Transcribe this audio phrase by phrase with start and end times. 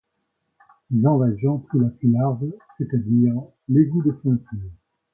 [0.89, 2.47] Jean Valjean prit la plus large,
[2.79, 3.35] c’est-à-dire
[3.69, 4.71] l’égout de ceinture.